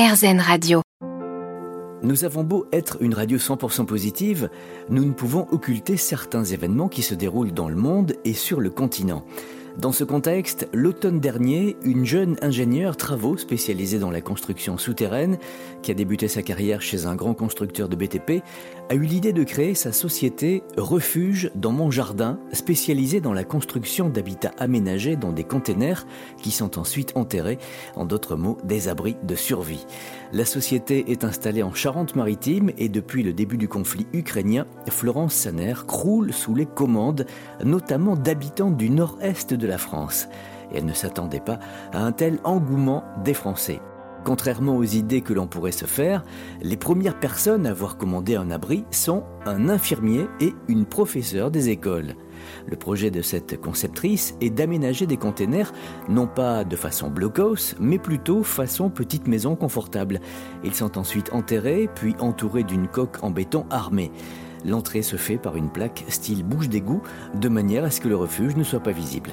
[0.00, 0.80] RZN Radio.
[2.02, 4.48] Nous avons beau être une radio 100% positive,
[4.88, 8.70] nous ne pouvons occulter certains événements qui se déroulent dans le monde et sur le
[8.70, 9.26] continent.
[9.80, 15.38] Dans ce contexte, l'automne dernier, une jeune ingénieure travaux spécialisée dans la construction souterraine,
[15.80, 18.42] qui a débuté sa carrière chez un grand constructeur de BTP,
[18.90, 24.10] a eu l'idée de créer sa société Refuge dans mon jardin, spécialisée dans la construction
[24.10, 26.06] d'habitats aménagés dans des containers
[26.42, 27.58] qui sont ensuite enterrés,
[27.96, 29.86] en d'autres mots, des abris de survie.
[30.34, 35.72] La société est installée en Charente-Maritime et depuis le début du conflit ukrainien, Florence Saner
[35.86, 37.24] croule sous les commandes,
[37.64, 40.28] notamment d'habitants du nord-est de France.
[40.72, 41.58] Et elle ne s'attendait pas
[41.92, 43.80] à un tel engouement des Français.
[44.24, 46.24] Contrairement aux idées que l'on pourrait se faire,
[46.60, 51.70] les premières personnes à avoir commandé un abri sont un infirmier et une professeure des
[51.70, 52.14] écoles.
[52.66, 55.72] Le projet de cette conceptrice est d'aménager des containers
[56.08, 60.20] non pas de façon blockhouse, mais plutôt façon petite maison confortable.
[60.64, 64.12] Ils sont ensuite enterrés, puis entourés d'une coque en béton armée.
[64.66, 67.02] L'entrée se fait par une plaque style bouche d'égout,
[67.34, 69.30] de manière à ce que le refuge ne soit pas visible.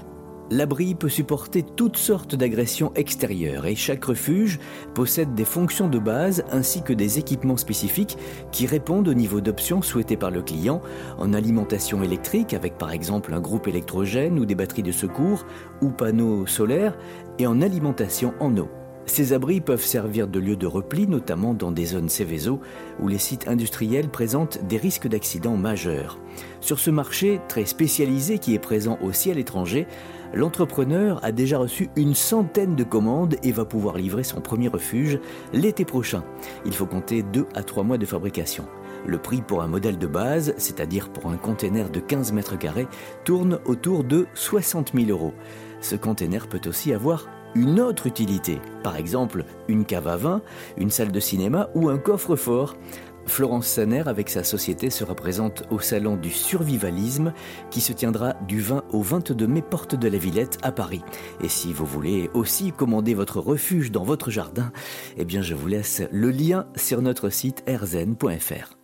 [0.50, 4.59] L'abri peut supporter toutes sortes d'agressions extérieures et chaque refuge
[4.94, 8.17] possède des fonctions de base ainsi que des équipements spécifiques
[8.53, 10.81] qui répondent au niveau d'options souhaitées par le client
[11.18, 15.45] en alimentation électrique avec par exemple un groupe électrogène ou des batteries de secours
[15.81, 16.98] ou panneaux solaires
[17.40, 18.70] et en alimentation en eau.
[19.08, 22.59] Ces abris peuvent servir de lieu de repli, notamment dans des zones Céveso,
[23.00, 26.20] où les sites industriels présentent des risques d'accidents majeurs.
[26.59, 29.88] Sur ce marché très spécialisé qui est présent aussi à l'étranger,
[30.33, 35.19] l'entrepreneur a déjà reçu une centaine de commandes et va pouvoir livrer son premier refuge
[35.53, 36.23] l'été prochain.
[36.66, 38.66] Il faut compter deux à trois mois de fabrication.
[39.06, 42.88] Le prix pour un modèle de base, c'est-à-dire pour un container de 15 mètres carrés,
[43.23, 45.34] tourne autour de 60 000 euros.
[45.81, 50.41] Ce container peut aussi avoir une autre utilité, par exemple une cave à vin,
[50.78, 52.75] une salle de cinéma ou un coffre-fort.
[53.28, 57.34] Florence Saner, avec sa société, se représente au Salon du Survivalisme
[57.69, 61.03] qui se tiendra du 20 au 22 mai porte de la Villette à Paris.
[61.41, 64.72] Et si vous voulez aussi commander votre refuge dans votre jardin,
[65.18, 68.76] eh bien je vous laisse le lien sur notre site rzn.fr.